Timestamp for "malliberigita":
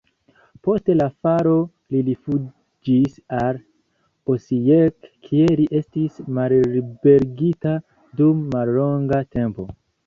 6.41-7.79